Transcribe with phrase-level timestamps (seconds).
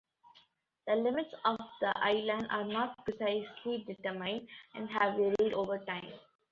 [0.87, 6.11] The limits of the island are not precisely determined and have varied over time.